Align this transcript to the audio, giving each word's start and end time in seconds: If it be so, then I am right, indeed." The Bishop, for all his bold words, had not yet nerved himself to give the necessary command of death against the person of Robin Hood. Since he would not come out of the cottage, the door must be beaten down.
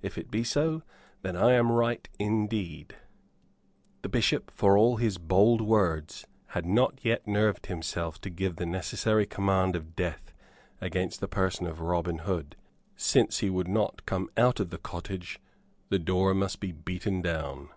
If 0.00 0.16
it 0.16 0.30
be 0.30 0.44
so, 0.44 0.82
then 1.22 1.34
I 1.34 1.54
am 1.54 1.72
right, 1.72 2.08
indeed." 2.16 2.94
The 4.02 4.08
Bishop, 4.08 4.52
for 4.52 4.78
all 4.78 4.96
his 4.98 5.18
bold 5.18 5.60
words, 5.60 6.24
had 6.50 6.64
not 6.64 7.00
yet 7.04 7.26
nerved 7.26 7.66
himself 7.66 8.20
to 8.20 8.30
give 8.30 8.54
the 8.54 8.64
necessary 8.64 9.26
command 9.26 9.74
of 9.74 9.96
death 9.96 10.32
against 10.80 11.18
the 11.18 11.26
person 11.26 11.66
of 11.66 11.80
Robin 11.80 12.18
Hood. 12.18 12.54
Since 12.94 13.38
he 13.40 13.50
would 13.50 13.66
not 13.66 14.06
come 14.06 14.30
out 14.36 14.60
of 14.60 14.70
the 14.70 14.78
cottage, 14.78 15.40
the 15.88 15.98
door 15.98 16.32
must 16.32 16.60
be 16.60 16.70
beaten 16.70 17.20
down. 17.20 17.70